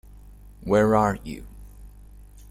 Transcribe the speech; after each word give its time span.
Where 0.63 0.95
are 0.95 1.19
you? 1.23 1.45